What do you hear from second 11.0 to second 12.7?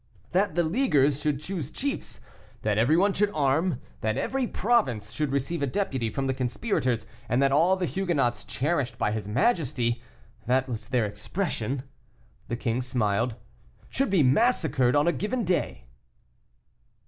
expression)" The